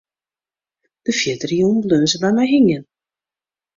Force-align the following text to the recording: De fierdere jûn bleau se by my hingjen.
De 1.05 1.11
fierdere 1.19 1.55
jûn 1.61 1.77
bleau 1.83 2.05
se 2.11 2.17
by 2.21 2.29
my 2.35 2.45
hingjen. 2.51 2.83